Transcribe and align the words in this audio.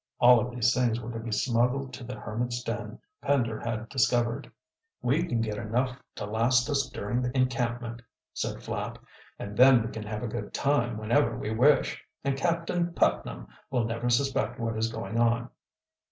All 0.19 0.39
of 0.39 0.49
these 0.49 0.73
things 0.73 0.99
were 0.99 1.11
to 1.11 1.19
be 1.19 1.31
smuggled 1.31 1.93
to 1.93 2.03
the 2.03 2.19
hermit's 2.19 2.63
den 2.63 2.97
Pender 3.21 3.59
had 3.59 3.87
discovered. 3.89 4.51
"We 5.03 5.27
can 5.27 5.41
get 5.41 5.57
enough 5.59 5.95
to 6.15 6.25
last 6.25 6.67
us 6.71 6.89
during 6.89 7.21
the 7.21 7.29
encampment," 7.37 8.01
said 8.33 8.63
Flapp. 8.63 8.97
"And 9.37 9.55
then 9.55 9.83
we 9.85 9.91
can 9.91 10.07
have 10.07 10.23
a 10.23 10.27
good 10.27 10.55
time 10.55 10.97
whenever 10.97 11.37
we 11.37 11.53
wish, 11.53 12.03
and 12.23 12.35
Captain 12.35 12.91
Putnam 12.95 13.47
will 13.69 13.83
never 13.85 14.09
suspect 14.09 14.59
what 14.59 14.75
is 14.75 14.91
going 14.91 15.19
on." 15.19 15.51